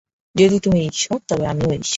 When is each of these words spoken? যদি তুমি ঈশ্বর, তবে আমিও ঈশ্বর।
যদি 0.35 0.57
তুমি 0.59 0.79
ঈশ্বর, 0.85 1.19
তবে 1.27 1.45
আমিও 1.45 1.71
ঈশ্বর। 1.71 1.89